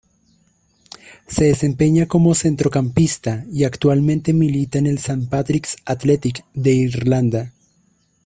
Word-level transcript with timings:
Se 1.27 1.43
desempeña 1.43 2.07
como 2.07 2.33
centrocampista 2.33 3.45
y 3.51 3.65
actualmente 3.65 4.33
milita 4.33 4.79
en 4.79 4.87
el 4.87 4.95
St 4.97 5.27
Patrick's 5.29 5.75
Athletic 5.85 6.43
de 6.55 6.73
Irlanda. 6.73 7.53